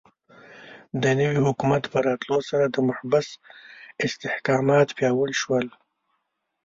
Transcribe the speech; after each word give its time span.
د 1.01 1.03
نوي 1.19 1.39
حکومت 1.45 1.83
په 1.93 1.97
راتلو 2.07 2.37
سره 2.49 2.65
د 2.67 2.77
محبس 2.89 3.27
استحکامات 4.05 4.87
پیاوړي 4.97 5.35
شول. 5.41 5.65